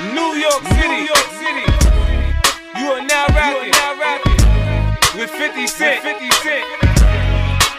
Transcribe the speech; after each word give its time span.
New 0.00 0.32
York 0.32 0.62
City. 0.64 0.88
New 0.88 1.04
York 1.12 1.28
City. 1.36 1.66
You 2.80 2.86
are 2.92 3.04
now 3.04 3.26
rapping, 3.36 3.70
now 3.70 4.00
rapping 4.00 5.20
with 5.20 5.28
50 5.28 5.66
Cent. 5.66 6.02
50 6.02 6.30
Cent. 6.40 6.64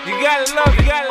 You 0.05 0.21
gotta 0.21 0.54
love 0.54 0.76
you 0.78 0.86
gotta. 0.86 1.11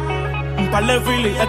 par 0.69 0.85
de 0.85 0.99
filis 1.01 1.37
he 1.39 1.47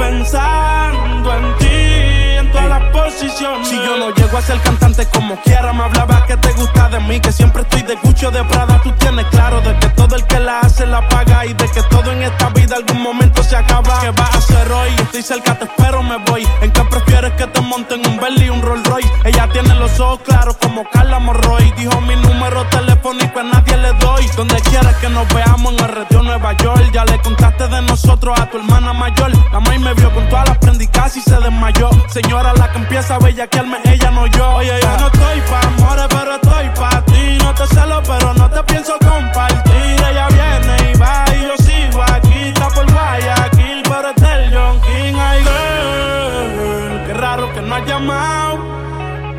pensando 0.00 1.34
en 1.34 1.56
ti 1.58 2.10
en 2.38 2.50
todas 2.50 2.68
las 2.68 2.82
posiciones. 2.90 3.68
Si 3.68 3.76
yo 3.76 3.96
no 3.98 4.14
llego 4.14 4.38
a 4.38 4.42
ser 4.42 4.58
cantante 4.60 5.06
como 5.06 5.36
quiera, 5.42 5.72
me 5.72 5.84
hablaba 5.84 6.24
que 6.26 6.36
te 6.38 6.52
gusta 6.52 6.88
de 6.88 7.00
mí, 7.00 7.20
que 7.20 7.32
siempre 7.32 7.62
estoy 7.62 7.82
de 7.82 7.96
Gucci 7.96 8.26
de 8.26 8.42
Prada. 8.44 8.80
Tú 8.82 8.92
tienes 8.92 9.26
claro 9.26 9.60
de 9.60 9.76
que 9.78 9.88
todo 9.90 10.16
el 10.16 10.24
que 10.24 10.40
la 10.40 10.60
hace 10.60 10.86
la 10.86 11.06
paga 11.08 11.44
y 11.44 11.52
de 11.52 11.68
que 11.68 11.82
todo 11.84 12.12
en 12.12 12.22
esta 12.22 12.48
vida 12.50 12.76
algún 12.76 13.02
momento 13.02 13.42
se 13.42 13.56
acaba. 13.56 14.00
¿Qué 14.00 14.10
vas 14.10 14.34
a 14.34 14.38
hacer 14.38 14.72
hoy? 14.72 14.90
Estoy 15.02 15.22
cerca, 15.22 15.58
te 15.58 15.64
espero, 15.64 16.02
me 16.02 16.16
voy. 16.30 16.46
¿En 16.62 16.70
qué 16.70 16.82
prefieres 16.84 17.32
que 17.32 17.46
te 17.46 17.60
monten 17.60 18.00
un 18.06 18.18
Bentley 18.18 18.46
y 18.46 18.50
un 18.50 18.62
Rolls 18.62 18.86
Royce? 18.86 19.10
Ella 19.24 19.48
tiene 19.52 19.74
los 19.74 20.00
ojos 20.00 20.20
claros 20.24 20.56
como 20.56 20.88
Carla 20.90 21.18
Morroy. 21.18 21.72
Dijo 21.76 22.00
mi 22.00 22.16
número 22.16 22.64
telefónico 22.68 23.40
a 23.40 23.42
nadie 23.42 23.76
le 23.76 23.92
doy. 23.94 24.26
Donde 24.36 24.56
quieras 24.62 24.96
que 24.96 25.08
nos 25.10 25.28
veamos 25.34 25.74
en 25.74 25.84
el 25.84 25.88
retiro 25.88 26.22
Nueva 26.22 26.52
York. 26.54 26.90
Ya 26.92 27.04
le 27.04 27.18
contaste 27.20 27.49
de 27.68 27.82
nosotros 27.82 28.38
a 28.40 28.46
tu 28.46 28.58
hermana 28.58 28.92
mayor. 28.92 29.30
La 29.52 29.60
maíz 29.60 29.80
me 29.80 29.92
vio 29.94 30.10
con 30.14 30.26
todas 30.28 30.48
las 30.48 30.58
prendicas 30.58 31.16
y 31.16 31.20
se 31.20 31.36
desmayó. 31.36 31.90
Señora, 32.08 32.54
la 32.54 32.70
que 32.72 32.78
empieza 32.78 33.16
a 33.16 33.18
bellaquearme, 33.18 33.78
ella 33.84 34.10
no 34.10 34.26
yo. 34.28 34.54
Oye, 34.56 34.72
yo 34.80 34.96
no 34.98 35.06
estoy 35.08 35.40
pa' 35.42 35.60
amores, 35.66 36.06
pero 36.08 36.34
estoy 36.36 36.68
pa' 36.70 37.04
ti. 37.04 37.38
No 37.42 37.54
te 37.54 37.66
celo, 37.66 38.02
pero 38.02 38.34
no 38.34 38.50
te 38.50 38.62
pienso 38.64 38.94
compartir. 38.98 39.96
Ella 40.10 40.28
viene 40.28 40.90
y 40.90 40.98
va 40.98 41.24
y 41.36 41.42
yo 41.42 41.56
sigo 41.58 42.02
aquí. 42.02 42.48
Está 42.48 42.68
por 42.68 42.90
Guayaquil, 42.90 43.82
pero 43.82 44.08
es 44.08 44.22
del 44.22 44.54
John 44.54 44.80
King. 44.80 45.14
Ay, 45.18 45.40
girl, 45.42 47.06
qué 47.06 47.14
raro 47.14 47.52
que 47.52 47.60
no 47.60 47.74
has 47.74 47.86
llamado. 47.86 48.54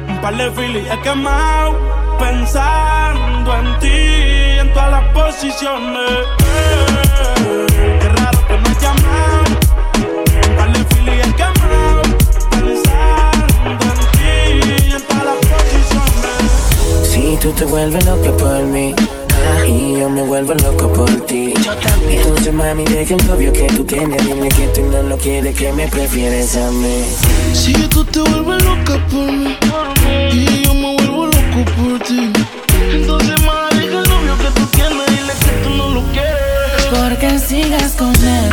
Un 0.07 0.21
par 0.21 0.35
de 0.37 0.51
filis 0.51 0.87
he 0.91 0.99
quemado. 0.99 1.75
Pensando 2.21 3.57
en 3.57 3.79
ti, 3.79 4.59
en 4.59 4.71
todas 4.73 4.91
las 4.91 5.05
posiciones. 5.11 6.11
qué 7.99 8.09
raro 8.09 8.39
que 8.47 8.57
no 8.57 8.69
has 8.69 8.81
llamado. 8.81 9.43
De 10.71 10.85
filis 10.95 11.25
he 11.25 11.33
quemado. 11.39 12.01
Pensando 12.51 13.85
en 13.91 13.99
ti, 14.13 14.93
en 14.93 15.01
todas 15.07 15.25
las 15.25 15.39
posiciones. 15.51 17.09
Si 17.09 17.37
tú 17.37 17.51
te 17.53 17.65
vuelves 17.65 18.05
loca 18.05 18.31
por 18.37 18.63
mí 18.65 18.93
y 19.67 19.99
yo 19.99 20.09
me 20.09 20.21
vuelvo 20.21 20.53
loco 20.53 20.93
por 20.93 21.09
ti. 21.25 21.53
Yo 21.63 21.75
también. 21.75 22.21
Entonces, 22.21 22.53
mami, 22.53 22.83
deja 22.85 23.15
el 23.15 23.27
novio 23.27 23.51
que 23.51 23.67
tú 23.67 23.83
tienes. 23.83 24.25
Dime 24.25 24.49
que 24.49 24.67
tú 24.67 24.81
no 24.85 25.01
lo 25.03 25.17
quieres, 25.17 25.55
que 25.55 25.71
me 25.73 25.87
prefieres 25.87 26.55
a 26.55 26.69
mí. 26.71 27.03
Si 27.53 27.73
tú 27.89 28.03
te 28.05 28.21
vuelves 28.21 28.63
loca 28.63 28.99
por 29.09 29.31
mí 29.31 29.57
y 30.31 30.63
yo 30.63 30.73
me 30.73 30.95
vuelvo 30.95 31.25
loco 31.25 31.71
por 31.77 31.90
ti. 32.11 32.33
Entonces, 32.93 33.41
mami, 33.45 33.79
deja 33.79 33.99
el 34.01 34.09
novio 34.09 34.37
que 34.37 34.59
tú 34.59 34.65
tienes. 34.67 35.07
Dile 35.07 35.33
que 35.45 35.51
tú 35.63 35.69
no 35.69 35.89
lo 35.89 36.01
quieres. 36.11 36.85
Porque 36.91 37.39
sigas 37.39 37.93
con 37.93 38.15
él. 38.15 38.51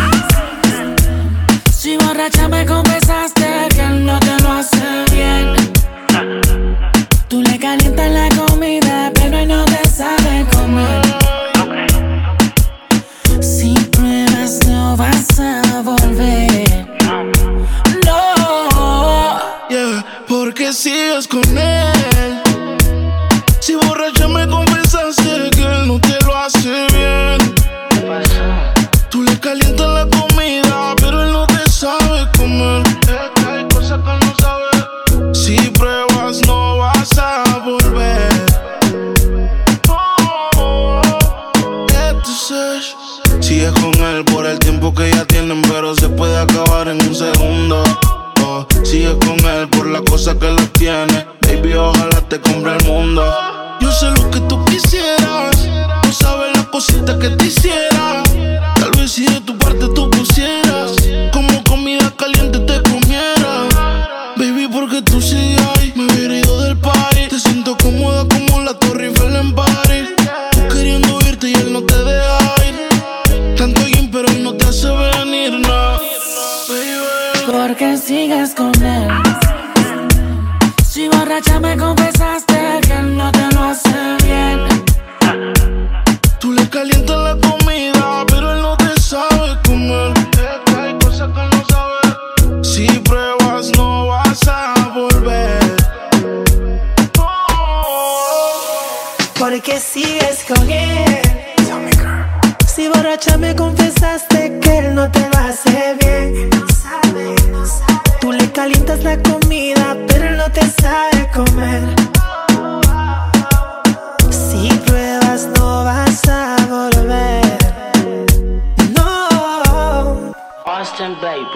Si 1.72 1.96
borracha 1.96 2.48
me 2.48 2.66
confesaste 2.66 3.37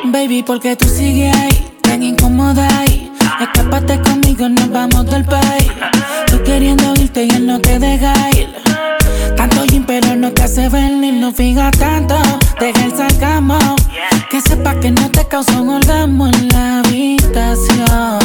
Baby, 0.05 0.43
porque 0.43 0.77
tú 0.77 0.89
sigues 0.89 1.35
ahí, 1.37 1.73
tan 1.83 2.03
incómoda 2.03 2.67
ahí. 2.81 3.11
Escápate 3.41 4.01
conmigo, 4.01 4.49
nos 4.49 4.71
vamos 4.71 5.07
del 5.07 5.25
país. 5.25 5.71
Tú 6.27 6.43
queriendo 6.43 6.95
irte 6.95 7.25
y 7.25 7.31
él 7.31 7.47
no 7.47 7.61
te 7.61 7.79
deja. 7.79 8.13
Tanto 9.37 9.65
gym, 9.65 9.85
pero 9.85 10.15
no 10.15 10.31
te 10.33 10.43
hace 10.43 10.69
venir, 10.69 11.15
no 11.15 11.33
fijas 11.33 11.73
tanto. 11.79 12.17
Deja 12.61 12.85
el 12.85 12.97
sarcasmo. 12.97 13.59
Que 14.31 14.41
sepa 14.41 14.79
que 14.81 14.91
no 14.91 15.11
te 15.11 15.27
causa 15.27 15.61
un 15.61 15.71
orgasmo 15.71 16.27
en 16.27 16.49
la 16.49 16.81
habitación. 16.81 18.19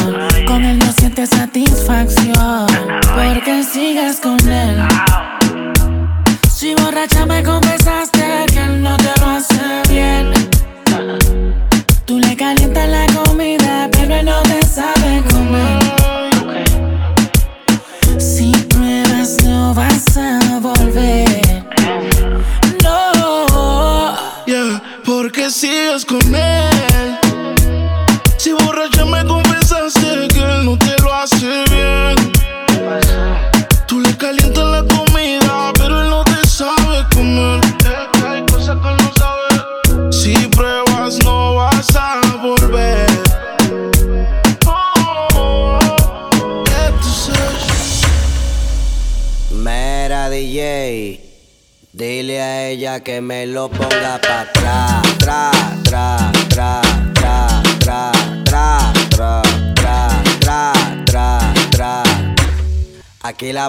Con 0.48 0.64
él 0.64 0.80
no 0.80 0.92
sientes 0.92 1.30
satisfacción. 1.30 2.68
Porque 3.16 3.64
sigues 3.64 4.20
con 4.20 4.40
él. 4.50 4.84
Si 6.50 6.76
borracha 6.76 7.26
me 7.26 7.44
confesaste 7.44 8.27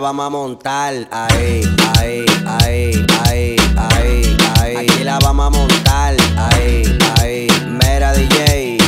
vamos 0.00 0.26
a 0.26 0.30
montar, 0.30 0.94
ahí, 1.10 1.62
ahí, 1.98 2.24
ahí, 2.60 3.06
ahí, 3.24 3.56
ahí, 3.76 4.36
ahí. 4.60 4.76
Aquí 4.76 5.04
la 5.04 5.18
vamos 5.18 5.46
a 5.46 5.50
montar, 5.50 6.14
ahí, 6.36 6.98
ahí. 7.20 7.48
Mera 7.66 8.12
DJ, 8.12 8.78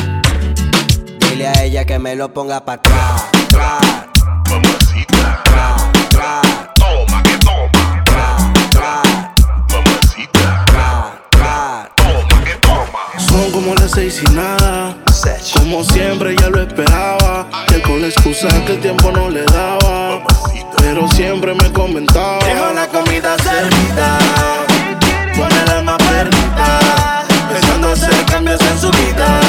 dile 1.19 1.49
a 1.49 1.63
ella 1.65 1.85
que 1.85 1.99
me 1.99 2.15
lo 2.15 2.33
ponga 2.33 2.65
pa' 2.65 2.75
atrás, 2.75 3.25
tra, 3.49 3.79
Mamacita, 4.49 5.43
tra, 5.45 5.77
tra. 6.11 6.41
toma 6.75 7.23
que 7.23 7.37
toma. 7.39 8.05
Tra, 8.05 8.53
tra, 8.71 9.03
Mamacita, 9.73 10.65
tra, 10.67 11.21
tra. 11.31 11.91
toma 11.97 12.45
que 12.45 12.55
toma. 12.57 13.19
Son 13.29 13.51
como 13.53 13.75
las 13.75 13.91
seis 13.91 14.23
y 14.25 14.33
nada. 14.33 14.97
Como 15.55 15.85
siempre 15.85 16.35
ya 16.37 16.49
lo 16.49 16.63
esperaba. 16.63 17.49
Que 17.69 17.81
con 17.83 18.01
la 18.01 18.09
excusa 18.09 18.49
que 18.65 18.73
el 18.75 18.81
tiempo 18.81 19.11
no 19.13 19.29
le 19.31 19.45
daba. 19.45 20.10
Pero 20.93 21.09
siempre 21.13 21.55
me 21.55 21.73
comentaba. 21.73 22.45
Deja 22.45 22.73
la 22.73 22.89
comida 22.89 23.37
servida. 23.39 24.19
Pone 25.37 25.65
la 25.65 25.79
alma 25.79 25.97
perdida. 25.99 27.25
Pensando 27.49 27.93
hacer 27.93 28.25
cambios 28.27 28.61
en 28.61 28.77
su 28.81 28.91
vida. 28.91 29.41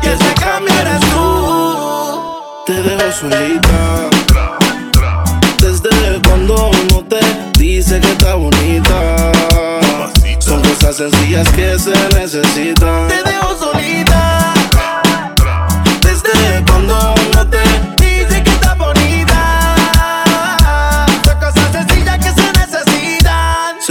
Y 0.00 0.06
ese 0.06 0.34
cambio 0.34 0.72
eres 0.80 1.00
tú. 1.10 2.36
Te 2.66 2.82
dejo 2.82 3.10
solita. 3.10 4.08
Desde 5.60 6.22
cuando 6.28 6.70
no 6.92 7.02
te 7.02 7.18
dice 7.58 7.98
que 7.98 8.12
está 8.12 8.36
bonita. 8.36 9.32
Son 10.38 10.62
cosas 10.62 10.98
sencillas 10.98 11.48
que 11.48 11.76
se 11.80 12.16
necesitan. 12.16 13.27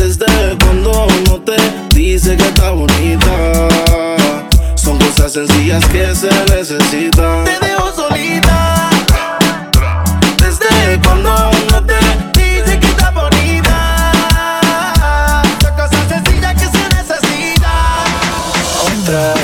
Desde 0.00 0.24
cuando 0.64 1.06
no 1.26 1.38
te 1.42 1.56
dice 1.94 2.34
que 2.34 2.48
está 2.48 2.70
bonita. 2.70 3.68
Son 4.74 4.98
cosas 4.98 5.30
sencillas 5.34 5.84
que 5.88 6.14
se 6.14 6.30
necesitan. 6.46 7.44
Te 7.44 7.58
dejo 7.66 7.92
solita. 7.94 8.88
Desde 10.38 10.98
cuando 11.04 11.50
no 11.70 11.84
te 11.84 11.98
dice 12.32 12.80
que 12.80 12.86
está 12.86 13.10
bonita. 13.10 14.62
Son 15.60 15.74
cosas 15.74 16.08
sencillas 16.08 16.54
que 16.54 16.66
se 16.66 16.82
necesitan. 16.96 17.60
Otra, 19.02 19.34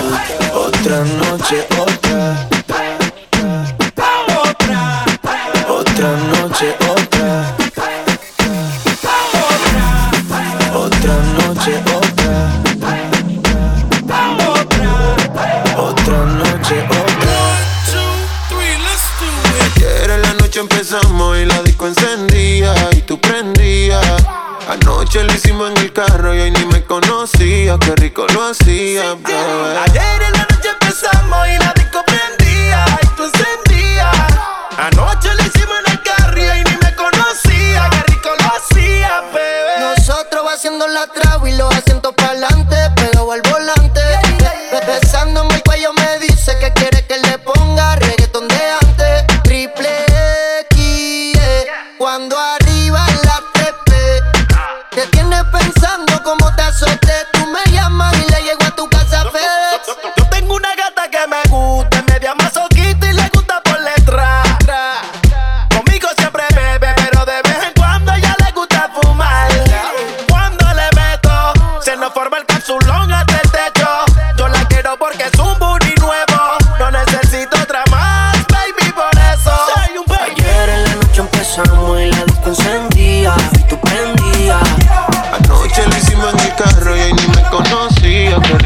conmigo 28.16 28.26
lo 28.34 28.44
hacía, 28.44 29.14
bro. 29.14 29.65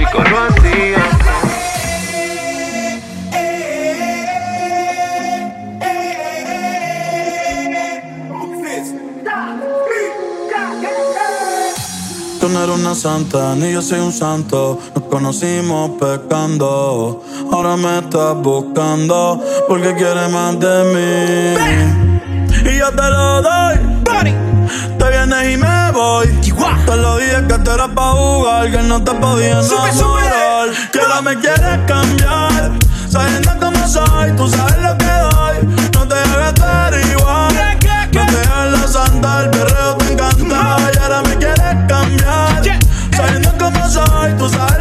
chicos 0.00 0.24
lo. 0.30 0.40
Tú 12.40 12.48
no 12.48 12.64
eres 12.64 12.74
una 12.74 12.94
santa, 12.94 13.54
ni 13.54 13.72
yo 13.72 13.82
soy 13.82 13.98
un 13.98 14.12
santo. 14.12 14.78
Nos 14.94 15.04
conocimos 15.04 15.90
pecando. 16.00 17.22
Ahora 17.52 17.76
me 17.76 17.98
estás 17.98 18.34
buscando 18.36 19.44
porque 19.68 19.94
quieres 19.94 20.30
más 20.30 20.58
de 20.58 20.84
mí. 20.94 22.70
Y 22.70 22.78
yo 22.78 22.90
te 22.90 23.10
lo 23.10 23.42
doy. 23.42 23.90
Te 24.98 25.10
vienes 25.10 25.54
y 25.54 25.56
me 25.58 25.92
voy. 25.92 26.28
Te 26.86 26.96
lo 26.96 27.18
dije 27.18 27.46
que 27.46 27.58
te 27.58 27.70
era 27.72 27.89
jugar, 28.12 28.70
que 28.70 28.78
no 28.78 29.02
te 29.02 29.12
podía 29.12 29.60
enamorar. 29.60 30.68
Que 30.92 31.00
ahora 31.00 31.22
me 31.22 31.36
quieres 31.38 31.78
cambiar. 31.86 32.72
Sabiendo 33.08 33.50
cómo 33.60 33.88
soy, 33.88 34.32
tú 34.36 34.48
sabes 34.48 34.78
lo 34.78 34.96
que 34.98 35.06
doy. 35.06 35.90
No 35.94 36.06
te 36.06 36.14
debes 36.14 36.48
estar 36.48 36.94
igual. 36.94 37.54
No 38.12 38.26
te 38.26 38.32
dejes 38.32 38.72
la 38.72 38.88
santa, 38.88 39.44
el 39.44 39.50
perreo 39.50 39.96
te 39.96 40.12
encanta. 40.12 40.76
Y 40.94 40.98
ahora 40.98 41.22
me 41.22 41.36
quieres 41.36 41.76
cambiar. 41.88 42.62
Sabiendo 43.16 43.52
cómo 43.58 43.88
soy, 43.88 44.32
tú 44.38 44.48
sabes 44.48 44.79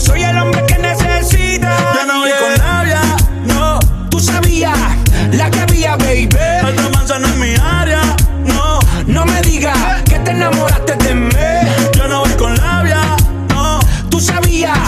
no 0.00 0.06
soy 0.06 0.22
el 0.22 0.38
hombre 0.38 0.64
que 0.66 0.78
necesita. 0.78 1.76
Ya 1.94 2.06
no 2.06 2.20
voy 2.20 2.30
con 2.40 2.56
labia, 2.58 3.00
no. 3.44 3.78
Tú 4.08 4.18
sabías 4.18 4.76
la 5.32 5.50
que 5.50 5.60
había, 5.60 5.96
baby. 5.96 6.28
Esta 6.32 6.88
manzana 6.90 7.28
es 7.28 7.36
mi 7.36 7.54
área, 7.54 8.00
no. 8.44 8.78
No 9.06 9.26
me 9.26 9.40
digas 9.42 9.76
que 10.04 10.18
te 10.18 10.30
enamoraste 10.30 10.96
de 10.96 11.14
mí. 11.14 11.30
Yo 11.94 12.08
no 12.08 12.20
voy 12.20 12.32
con 12.32 12.56
labia, 12.56 13.00
no. 13.50 13.80
Tú 14.08 14.20
sabías 14.20 14.78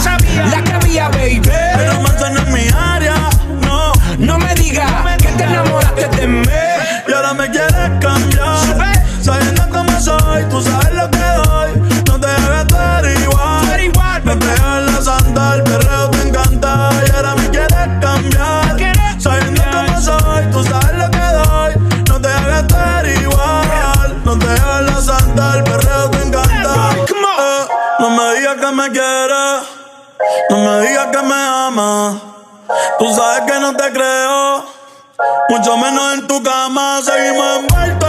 la 0.51 0.63
que 0.63 0.73
había, 0.73 1.09
baby. 1.09 1.41
Esta 1.43 1.99
manzana 1.99 2.41
es 2.41 2.49
mi 2.49 2.67
área, 2.75 3.15
no. 3.61 3.93
No 4.17 4.37
me 4.39 4.53
digas 4.55 4.91
que 5.17 5.29
te 5.29 5.43
enamoraste 5.43 6.07
de 6.07 6.27
mí. 6.27 6.47
Y 7.07 7.13
ahora 7.13 7.33
me 7.33 7.49
quieres 7.49 7.91
cambiar. 8.01 9.03
Sabiendo 9.21 9.69
cómo 9.69 9.99
soy, 10.01 10.43
tú 10.49 10.61
sabes 10.61 10.93
lo 10.93 11.09
que 11.09 11.12
Tú 33.03 33.13
sabes 33.13 33.41
que 33.51 33.59
no 33.59 33.75
te 33.75 33.91
creo. 33.91 34.65
Mucho 35.49 35.75
menos 35.75 36.13
en 36.13 36.25
tu 36.25 36.41
cama. 36.41 37.01
Seguimos 37.03 37.59
envueltos 37.59 38.02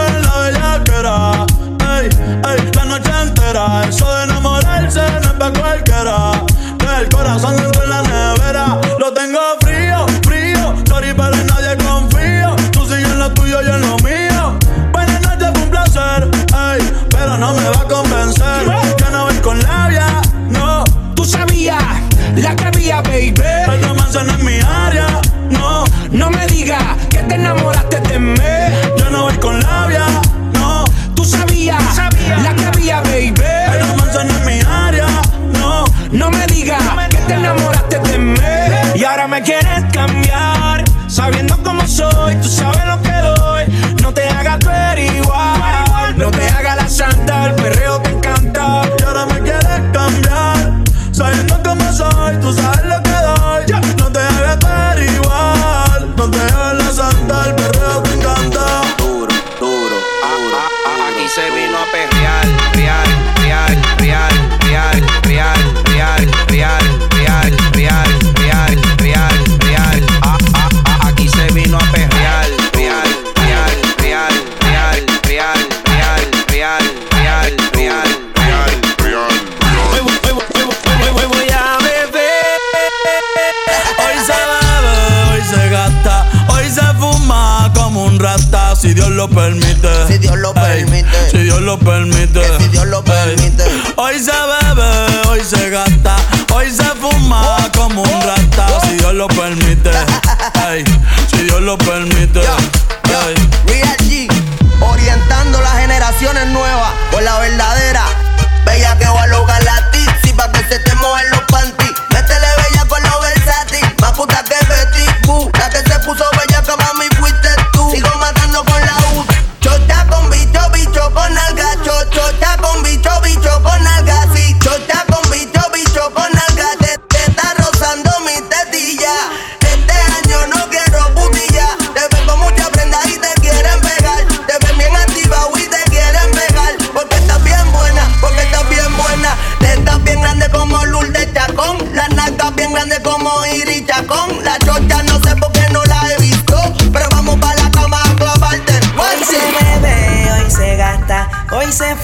o 107.15 107.21
la 107.21 107.39
verdadera 107.39 107.84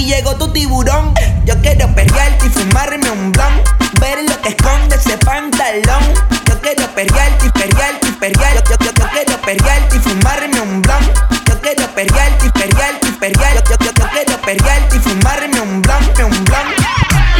Aquí 0.00 0.08
llegó 0.08 0.34
tu 0.34 0.50
tiburón. 0.50 1.12
Yo 1.44 1.54
quiero 1.60 1.86
perrearte 1.94 2.46
y 2.46 2.48
fumarme 2.48 3.10
un 3.10 3.32
blon. 3.32 3.62
Ver 4.00 4.18
lo 4.26 4.40
que 4.40 4.48
esconde 4.48 4.96
ese 4.96 5.18
pantalón. 5.18 6.14
Yo 6.46 6.58
quiero 6.62 6.86
perrearte 6.94 7.44
y 7.44 7.50
perrearte 7.50 8.08
y 8.08 8.12
perrear. 8.12 8.64
Yo, 8.64 8.76
yo, 8.80 8.92
yo 8.94 9.08
quiero 9.10 9.36
perrearte 9.42 9.96
y 9.96 9.98
fumarme 9.98 10.58
un 10.58 10.80
blon. 10.80 11.04
Yo 11.46 11.60
quiero 11.60 11.86
perrearte 11.88 12.46
y 12.46 12.48
perrearte 12.48 13.08
y. 13.08 13.10
Yo, 13.10 13.76
yo, 13.78 13.92
yo 13.92 14.08
quiero 14.08 14.40
perrearte 14.40 14.96
y 14.96 15.00
fumarme 15.00 15.60
un 15.60 15.82
blunt, 15.82 16.18
un 16.18 16.44
blunt. 16.44 16.78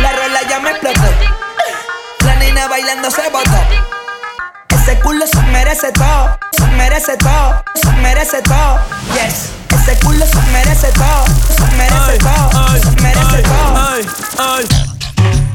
La 0.02 0.12
rola 0.12 0.40
ya 0.50 0.60
me 0.60 0.72
explotó. 0.72 1.08
La 2.26 2.36
nena 2.36 2.68
bailando 2.68 3.10
se 3.10 3.26
botó. 3.30 3.58
Ese 4.68 5.00
culo 5.00 5.26
se 5.26 5.40
merece 5.44 5.92
todo, 5.92 6.38
se 6.52 6.66
merece 6.76 7.16
todo, 7.16 7.64
se 7.74 7.90
merece 8.02 8.42
todo. 8.42 8.78
Yes. 9.14 9.59
Ese 9.90 9.98
culo 10.06 10.24
se 10.24 10.40
merece 10.52 10.92
todo, 10.92 11.24
se 11.56 11.76
merece 11.76 12.18
todo, 12.18 12.68
se 12.78 13.02
merece 13.02 13.42
todo. 13.42 13.76
Ay, 13.76 14.06
ay. 14.38 14.68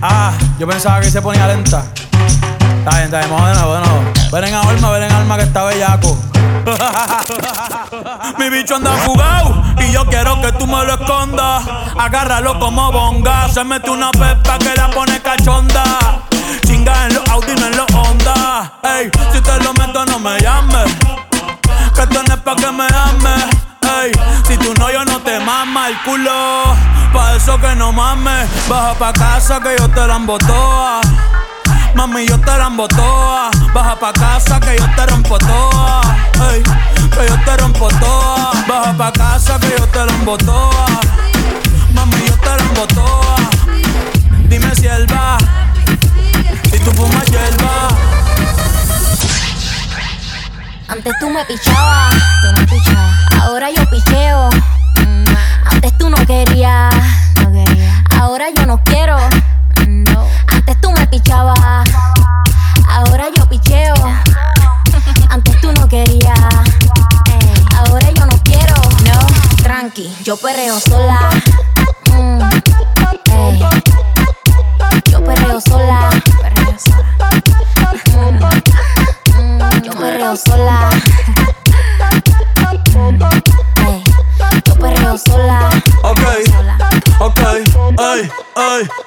Ah, 0.01 0.33
yo 0.59 0.67
pensaba 0.67 0.99
que 0.99 1.09
se 1.09 1.21
ponía 1.21 1.47
lenta. 1.47 1.85
Está 2.03 2.97
bien, 2.97 3.03
está 3.05 3.19
bien, 3.19 3.29
vamos 3.31 3.47
de 3.47 3.55
nuevo, 3.55 3.73
de 3.75 3.79
nuevo. 3.79 4.03
Ven 4.33 4.43
en 4.43 4.53
alma, 4.53 4.91
ven 4.91 5.03
en 5.03 5.11
alma 5.13 5.37
que 5.37 5.43
está 5.43 5.63
bellaco. 5.63 6.17
Mi 8.37 8.49
bicho 8.49 8.75
anda 8.75 8.91
fugado 9.05 9.63
y 9.79 9.93
yo 9.93 10.05
quiero 10.07 10.41
que 10.41 10.51
tú 10.51 10.67
me 10.67 10.83
lo 10.83 10.95
escondas. 10.95 11.63
Agárralo 11.97 12.59
como 12.59 12.91
bonga. 12.91 13.47
Se 13.47 13.63
mete 13.63 13.89
una 13.89 14.11
pepa 14.11 14.59
que 14.59 14.75
la 14.75 14.89
pone 14.89 15.21
cachonda. 15.21 15.83
Chinga 16.65 17.05
en 17.05 17.13
los 17.13 17.29
Audi, 17.29 17.55
no 17.55 17.67
en 17.67 17.77
los 17.77 17.87
Honda. 17.93 18.73
Ey, 18.83 19.09
si 19.31 19.39
te 19.39 19.63
lo 19.63 19.73
meto, 19.75 20.05
no 20.05 20.19
me 20.19 20.37
llames. 20.41 20.93
Que 21.95 22.01
esto 22.01 22.21
no 22.27 22.33
es 22.33 22.41
pa' 22.41 22.55
que 22.57 22.71
me 22.73 22.83
ames. 22.83 23.65
Si 24.47 24.57
tú 24.57 24.73
no, 24.79 24.91
yo 24.91 25.03
no 25.05 25.19
te 25.21 25.39
mama 25.39 25.87
el 25.89 26.01
culo. 26.03 26.75
Pa' 27.13 27.35
eso 27.35 27.59
que 27.59 27.75
no 27.75 27.91
mames. 27.91 28.47
Baja 28.67 28.93
pa' 28.93 29.13
casa 29.13 29.59
que 29.59 29.75
yo 29.77 29.89
te 29.89 30.05
la 30.05 30.17
embotoa. 30.17 31.01
Mami, 31.95 32.27
yo 32.27 32.37
te 32.39 32.57
la 32.57 32.69
toa. 32.89 33.49
Baja 33.73 33.95
pa' 33.95 34.13
casa 34.13 34.59
que 34.59 34.77
yo 34.77 34.85
te 34.95 35.05
rompo 35.05 35.37
toa. 35.37 36.01
Que 37.11 37.27
yo 37.27 37.35
te 37.45 37.57
rompo 37.57 37.87
toa. 37.87 38.51
Baja 38.67 38.93
pa' 38.97 39.11
casa 39.11 39.57
que 39.59 39.69
yo 39.77 39.87
te 39.87 40.05
la 40.05 40.37
toa. 40.37 40.85
Mami, 41.93 42.17
yo 42.27 42.35
te 42.35 42.49
la 42.49 42.87
toa. 42.87 43.35
Dime 44.49 44.75
si 44.75 44.87
él 44.87 45.07
va. 45.11 45.37
Si 46.69 46.79
tú 46.79 46.91
fumas 46.91 47.25
hierba. 47.25 47.94
Antes 50.87 51.13
tú 51.19 51.29
me 51.29 51.43
pichabas, 51.45 52.13
tú 52.41 52.59
me 52.59 52.67
pichabas. 52.67 53.15
Ahora 53.41 53.69
yo 53.71 53.89
picheo. 53.89 54.49
Antes 55.71 55.97
tú 55.97 56.09
no 56.09 56.17
querías, 56.25 56.93
no 57.41 57.51
quería. 57.51 58.03
Ahora 58.19 58.45
yo 58.55 58.65
no 58.65 58.81
quiero. 58.83 59.17
No. 59.87 60.27
Antes 60.47 60.79
tú 60.81 60.91
me 60.91 61.07
pichabas. 61.07 61.89
Ahora 62.87 63.25
yo 63.35 63.47
picheo. 63.49 63.95
Antes 65.29 65.59
tú 65.59 65.71
no 65.73 65.87
querías. 65.89 66.39
Ahora 67.77 68.11
yo 68.11 68.25
no 68.25 68.37
quiero. 68.43 68.75
No, 69.05 69.63
tranqui, 69.63 70.15
yo 70.23 70.37
perreo 70.37 70.79
sola. 70.79 71.29
Mm. 72.13 72.39
Yo 75.11 75.23
perreo 75.23 75.59
sola. 75.61 76.09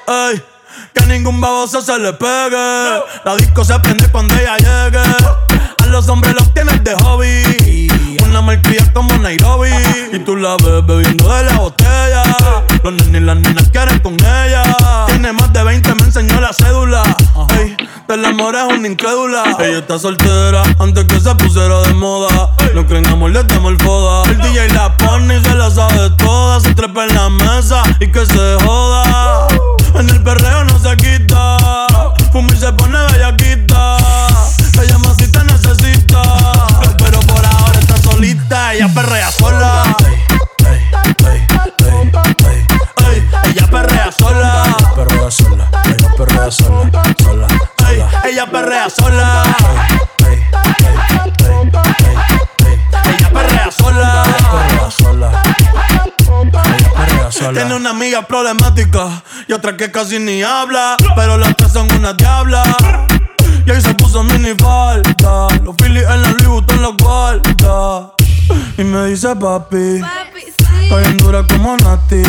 Ay. 0.08 0.42
Que 0.94 1.06
ningún 1.06 1.40
baboso 1.40 1.80
se 1.82 1.98
le 1.98 2.12
pegue. 2.12 3.02
La 3.24 3.36
disco 3.36 3.64
se 3.64 3.78
prende 3.80 4.10
cuando 4.10 4.34
ella 4.34 4.56
llegue. 4.56 5.02
Los 5.90 6.08
hombres 6.08 6.34
los 6.34 6.52
tienes 6.54 6.84
de 6.84 6.94
hobby. 7.02 7.88
Una 8.24 8.40
malcria 8.40 8.84
como 8.92 9.16
Nairobi. 9.18 9.70
Y 10.12 10.18
tú 10.20 10.36
la 10.36 10.56
ves 10.56 10.86
bebiendo 10.86 11.34
de 11.34 11.44
la 11.44 11.56
botella. 11.56 12.22
Los 12.84 12.92
nenes 12.92 13.22
y 13.22 13.24
las 13.24 13.36
nenas 13.36 13.68
quieren 13.70 13.98
con 14.00 14.14
ella. 14.14 14.62
Tiene 15.06 15.32
más 15.32 15.52
de 15.52 15.62
20, 15.64 15.94
me 15.94 16.02
enseñó 16.02 16.40
la 16.40 16.52
cédula. 16.52 17.02
Ey, 17.58 17.76
del 18.06 18.24
amor 18.24 18.54
es 18.54 18.78
una 18.78 18.86
incrédula. 18.86 19.56
Ella 19.58 19.78
está 19.78 19.98
soltera 19.98 20.62
antes 20.78 21.04
que 21.06 21.20
se 21.20 21.34
pusiera 21.34 21.80
de 21.82 21.94
moda. 21.94 22.50
No 22.74 22.86
creen 22.86 23.06
amor, 23.08 23.30
le 23.30 23.42
damos 23.42 23.72
el 23.72 23.78
foda. 23.78 24.30
El 24.30 24.38
DJ 24.38 24.68
la 24.74 24.96
pone 24.96 25.38
y 25.38 25.42
se 25.42 25.54
la 25.54 25.70
sabe 25.70 26.10
toda. 26.10 26.60
Se 26.60 26.74
trepa 26.74 27.06
en 27.06 27.14
la 27.14 27.28
mesa 27.30 27.82
y 27.98 28.06
que 28.06 28.24
se 28.24 28.56
joda. 28.64 29.48
En 29.94 30.08
el 30.08 30.22
perreo 30.22 30.64
no 30.64 30.78
se 30.78 30.96
quita. 30.96 31.56
Amiga 58.18 58.26
problemática 58.26 59.22
y 59.46 59.52
otra 59.52 59.76
que 59.76 59.92
casi 59.92 60.18
ni 60.18 60.42
habla. 60.42 60.96
Pero 61.14 61.36
las 61.36 61.54
tres 61.56 61.72
son 61.72 61.86
una 61.92 62.12
diabla. 62.14 62.64
Y 63.64 63.70
ahí 63.70 63.80
se 63.80 63.94
puso 63.94 64.24
mini 64.24 64.54
falta. 64.58 65.46
Los 65.62 65.76
Phillies 65.76 66.02
en 66.02 66.22
la 66.22 66.30
Louis 66.30 66.48
Vuitton 66.48 66.82
los 66.82 66.96
guarda. 66.96 68.12
Y 68.76 68.82
me 68.82 69.06
dice 69.06 69.36
papi. 69.36 70.00
Está 70.82 70.96
bien 70.96 71.16
dura 71.18 71.44
como 71.46 71.76
Nati. 71.76 72.22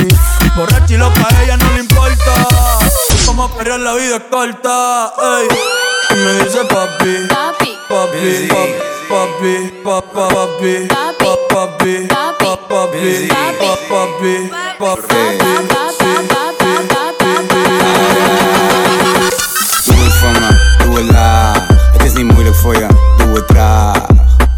Borracha 0.56 0.94
y 0.94 0.98
loca, 0.98 1.28
a 1.28 1.44
ella 1.44 1.58
no 1.58 1.72
le 1.74 1.80
importa. 1.80 2.34
Como 3.26 3.50
perrear 3.50 3.80
la 3.80 3.94
vida 3.96 4.18
es 4.18 4.24
corta. 4.30 5.12
Ey. 5.40 5.48
Y 6.12 6.20
me 6.20 6.34
dice 6.44 6.66
papi. 6.66 7.28
Papi. 7.30 7.78
Papi. 7.90 8.48
Papi. 8.48 8.74
Papi. 9.10 9.72
Papi. 9.84 10.08
Papi. 10.14 10.88
Papi. 10.88 11.09
Papi. 11.38 12.08
Doe 19.86 19.96
het 20.04 20.14
voor 20.14 20.32
me, 20.32 20.76
doe 20.84 20.96
het 20.98 21.12
laag. 21.12 21.68
Het 21.92 22.04
is 22.04 22.14
niet 22.14 22.32
moeilijk 22.32 22.56
voor 22.56 22.76
je, 22.76 22.88
doe 23.18 23.36
het 23.36 23.48
traag. 23.48 24.06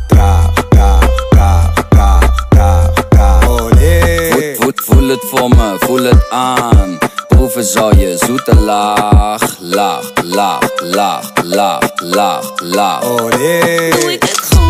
Traag, 0.07 0.53
traag, 0.69 1.10
traag, 1.29 1.73
traag, 1.89 2.45
traag, 2.49 2.93
traag. 3.10 3.47
Olé. 3.47 4.55
Voel, 4.75 5.07
het 5.07 5.23
voor 5.29 5.49
me, 5.49 5.75
voel 5.79 6.03
het 6.03 6.29
aan. 6.29 6.97
Proeven 7.27 7.63
zal 7.63 7.95
je 7.95 8.17
zoete 8.25 8.55
laag, 8.55 9.57
laag, 9.60 10.12
laag, 10.23 10.69
laag, 10.84 11.31
laag, 11.43 12.51
laag, 12.60 13.03
goed? 13.03 14.61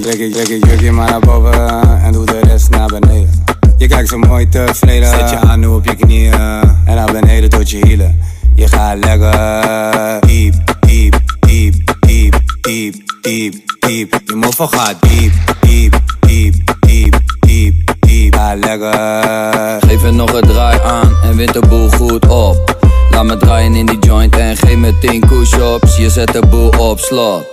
Trek 0.00 0.18
je, 0.18 0.58
trek 0.58 0.90
maar 0.90 1.10
naar 1.10 1.20
boven 1.20 2.02
en 2.02 2.12
doe 2.12 2.26
de 2.26 2.40
rest 2.40 2.70
naar 2.70 2.88
beneden. 2.88 3.44
Je 3.76 3.86
kijkt 3.86 4.08
zo 4.08 4.18
mooi 4.18 4.48
tevreden, 4.48 5.08
zet 5.08 5.30
je 5.30 5.36
aan 5.36 5.60
nu 5.60 5.66
op 5.66 5.84
je 5.84 5.94
knieën 5.94 6.32
en 6.32 6.94
naar 6.94 7.12
beneden 7.12 7.50
tot 7.50 7.70
je 7.70 7.86
hielen. 7.86 8.18
Je 8.54 8.68
gaat 8.68 9.04
lekker 9.04 10.20
diep, 10.20 10.54
diep, 10.80 11.20
diep, 11.40 11.74
diep, 12.00 12.34
diep, 12.60 12.94
diep, 13.20 13.54
diep. 13.80 14.20
Je 14.24 14.34
moffel 14.34 14.66
gaat 14.66 14.96
diep, 15.00 15.32
diep, 15.60 16.00
diep, 16.20 16.54
diep, 16.80 17.14
diep, 17.40 17.74
diep. 18.00 18.34
Ga 18.34 18.54
lekker. 18.54 19.88
Geef 19.88 20.02
het 20.02 20.14
nog 20.14 20.32
een 20.32 20.48
draai 20.48 20.80
aan 20.80 21.16
en 21.22 21.36
wint 21.36 21.52
de 21.52 21.62
boel 21.68 21.88
goed 21.88 22.28
op. 22.28 22.76
Laat 23.10 23.24
me 23.24 23.36
draaien 23.36 23.74
in 23.74 23.86
die 23.86 23.98
joint 23.98 24.36
en 24.36 24.56
geef 24.56 24.76
me 24.76 24.98
10 24.98 25.20
push-ups. 25.20 25.96
Je 25.96 26.10
zet 26.10 26.32
de 26.32 26.46
boel 26.46 26.68
op 26.68 26.98
slot. 26.98 27.51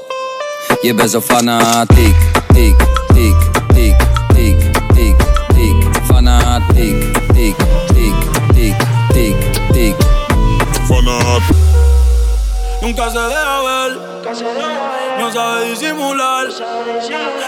Je 0.81 0.93
bent 0.93 1.09
zo 1.09 1.21
fanatiek, 1.21 2.15
tik, 2.53 2.75
tik, 3.13 3.35
tik, 3.73 3.95
tik, 4.33 4.57
tik, 4.95 5.15
tik, 5.53 5.89
fanatiek 6.07 7.08
Nunca 12.89 13.07
se 13.11 13.19
deja 13.19 13.61
ver, 13.61 13.99
no 15.19 15.31
sabe 15.31 15.69
disimular. 15.69 16.47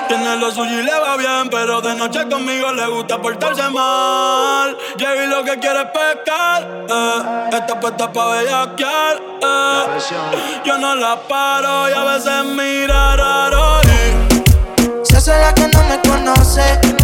Tiene 0.08 0.38
lo 0.38 0.52
suyo 0.52 0.82
y 0.82 0.84
le 0.84 0.94
va 0.94 1.18
bien, 1.18 1.50
pero 1.50 1.82
de 1.82 1.96
noche 1.96 2.30
conmigo 2.30 2.72
le 2.72 2.86
gusta 2.86 3.20
portarse 3.20 3.68
mal. 3.72 4.78
Llega 4.98 5.24
y 5.24 5.28
lo 5.28 5.44
que 5.44 5.58
quiere 5.58 5.80
es 5.80 5.88
pescar, 5.88 6.86
eh. 6.88 7.50
está 7.54 7.80
puesta 7.80 8.14
pa' 8.14 8.34
bellaquear. 8.34 9.20
Eh. 9.42 10.62
Yo 10.64 10.78
no 10.78 10.94
la 10.94 11.20
paro 11.28 11.90
y 11.90 11.94
a 11.94 12.04
veces 12.04 12.46
mira 12.46 13.16
raro. 13.16 13.82
y 13.82 15.06
Se 15.06 15.18
hace 15.18 15.40
la 15.40 15.56
que 15.56 15.68
no 15.70 15.84
me 15.86 16.00
conoce. 16.08 17.02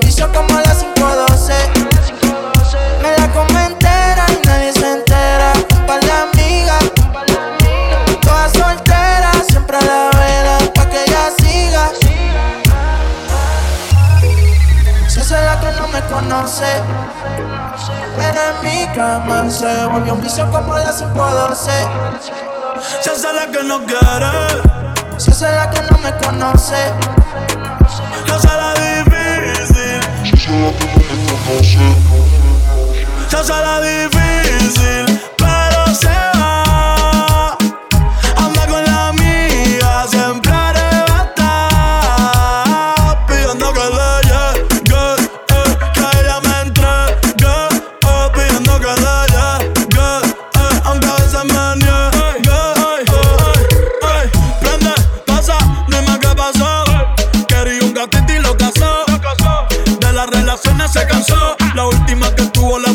vicio 0.00 0.30
como 0.32 0.56
a 0.56 0.62
las 0.62 0.82
512. 0.84 1.54
Me 3.02 3.16
la 3.16 3.32
come 3.32 3.67
conoce, 16.20 16.82
pero 18.16 18.40
en 18.50 18.56
mi 18.64 18.94
cama 18.94 19.48
se 19.50 19.86
volvió 19.86 20.14
un 20.14 20.22
vicio 20.22 20.50
como 20.50 20.74
a 20.74 20.80
las 20.80 20.96
512. 20.96 21.70
Si 23.02 23.10
esa 23.10 23.28
es 23.28 23.34
la 23.34 23.46
que 23.46 23.62
no 23.62 23.84
quiere, 23.84 24.62
Si 25.16 25.30
esa 25.30 25.48
es 25.48 25.56
la 25.56 25.70
que 25.70 25.80
no 25.82 25.98
me 25.98 26.12
conoce, 26.18 26.92
no 28.26 28.38
será 28.40 28.74
difícil. 28.74 30.00
Se 33.30 33.44
será 33.44 33.80
difícil, 33.80 35.07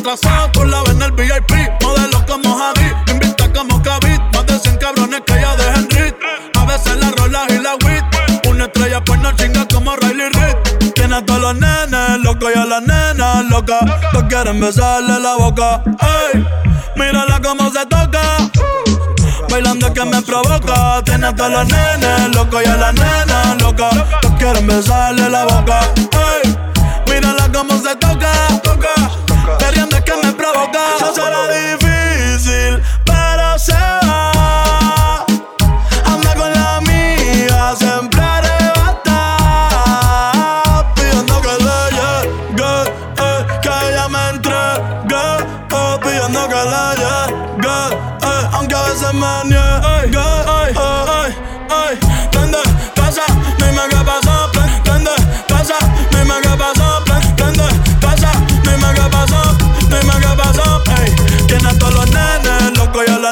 que 0.03 0.49
tuvo 0.51 0.65
la 0.65 0.83
en 0.91 1.01
el 1.01 1.11
VIP. 1.13 1.51
Modelo 1.81 2.25
como 2.25 2.57
Javi. 2.57 2.91
Invita 3.07 3.51
como 3.53 3.81
Kavit. 3.81 4.21
Más 4.33 4.45
de 4.45 4.59
100 4.59 4.77
cabrones 4.77 5.21
que 5.25 5.33
ella 5.33 5.55
deja 5.55 5.75
en 5.75 5.89
rit. 5.89 6.15
A 6.55 6.65
veces 6.65 6.97
la 6.97 7.11
rola 7.11 7.45
y 7.49 7.59
la 7.59 7.75
wit. 7.75 8.03
Una 8.47 8.65
estrella 8.65 9.01
pues 9.03 9.19
no 9.21 9.31
chinga 9.33 9.65
como 9.67 9.95
Riley 9.95 10.29
Reid. 10.29 10.91
Tiene 10.93 11.15
a 11.15 11.25
todos 11.25 11.41
los 11.41 11.55
nenes 11.55 12.19
locos 12.21 12.51
y 12.53 12.59
a 12.59 12.65
las 12.65 12.81
nenas 12.81 13.45
locas. 13.49 13.81
No 14.13 14.27
quieren 14.27 14.59
besarle 14.59 15.19
la 15.19 15.35
boca. 15.35 15.83
Ey, 16.33 16.45
mírala 16.95 17.39
como 17.41 17.71
se 17.71 17.85
toca. 17.85 18.21
Bailando 19.49 19.93
que 19.93 20.05
me 20.05 20.21
provoca. 20.21 21.01
Tiene 21.05 21.27
a 21.27 21.35
todos 21.35 21.51
los 21.51 21.67
nenes 21.67 22.35
locos 22.35 22.61
y 22.63 22.67
a 22.67 22.75
las 22.75 22.93
nenas 22.93 23.61
locas. 23.61 23.93
No 24.23 24.37
quieren 24.37 24.67
besarle 24.67 25.29
la 25.29 25.45
boca. 25.45 25.79
Ey, 26.43 26.72
será 31.13 31.47
difícil, 31.47 32.81
pero 33.05 33.57
se 33.59 33.73
va. 33.73 35.25
Anda 36.05 36.31
con 36.35 36.51
la 36.53 36.77
amiga, 36.77 37.75
siempre 37.75 38.21
arrebatada. 39.53 40.93
Pidiendo 40.95 41.41
que 41.41 41.53
le 41.67 41.79
llegue, 41.97 42.73
eh, 43.17 43.39
que 43.61 43.69
ella 43.89 44.07
me 44.09 44.23
entregue. 44.29 44.81
eh, 45.71 45.99
pidiendo 46.03 46.41
que 46.47 46.61
le 46.73 46.85
llegue, 47.01 47.77
eh, 48.21 48.47
aunque 48.53 48.75
a 48.75 48.81
veces 48.83 49.13
me 49.13 49.33
niegue. 49.45 49.62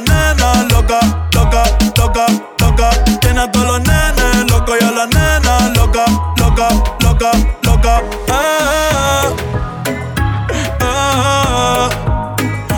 Las 0.02 0.38
nenas 0.38 0.72
loca, 0.72 1.00
loca, 1.34 1.64
loca, 1.98 2.26
loca. 2.60 2.90
Tiene 3.20 3.42
a 3.42 3.52
todos 3.52 3.68
los 3.68 3.80
nenes 3.82 4.52
locos 4.52 4.78
y 4.80 4.84
a 4.84 4.92
las 4.92 5.08
nenas 5.10 5.78
loca, 5.78 6.06
loca, 6.38 6.70
loca, 7.02 7.32
loca. 7.64 8.02
Eh, 8.28 9.30
eh, 10.50 10.80
eh. 10.82 11.90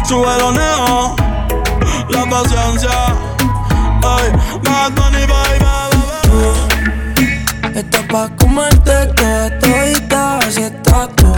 Sube 0.06 0.38
los 0.40 0.54
la 2.10 2.30
paciencia. 2.30 2.90
Ay, 4.04 4.32
Bad 4.64 4.92
Bunny, 4.94 5.26
bye, 5.26 5.60
bye, 5.60 5.90
bye. 7.72 7.80
Está 7.80 8.00
pa' 8.08 8.30
comerte 8.38 9.08
toda 9.16 9.60
todita, 9.60 10.40
así 10.40 10.64
estás 10.64 11.10
tú. 11.16 11.32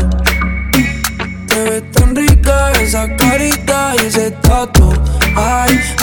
Te 1.48 1.64
ves 1.70 1.92
tan 1.92 2.16
rica 2.16 2.72
esa 2.82 3.16
carita 3.16 3.94
y 4.02 4.06
ese 4.08 4.32
tatu. 4.32 5.15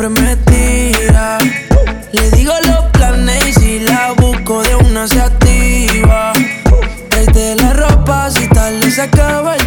siempre 0.00 0.22
me 0.22 0.36
tira. 0.36 1.38
Le 2.12 2.30
digo 2.30 2.52
los 2.66 2.84
planes 2.92 3.48
y 3.48 3.52
si 3.52 3.80
la 3.80 4.12
busco 4.12 4.62
de 4.62 4.74
una 4.76 5.06
se 5.06 5.20
activa. 5.20 6.32
Tráete 7.10 7.56
la 7.56 7.72
ropa 7.74 8.30
si 8.30 8.48
tal 8.48 8.80
le 8.80 8.90
se 8.90 9.02
acaba 9.02 9.59